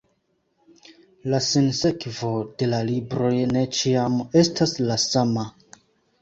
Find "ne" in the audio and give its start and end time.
3.53-3.63